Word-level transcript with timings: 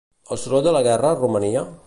El 0.35 0.39
soroll 0.43 0.65
de 0.69 0.73
la 0.77 0.83
guerra 0.89 1.13
romania? 1.21 1.67